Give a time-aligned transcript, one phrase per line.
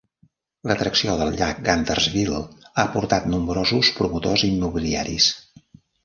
[0.69, 2.39] L'atracció del llac Guntersville
[2.83, 5.29] ha portat nombrosos promotors immobiliaris.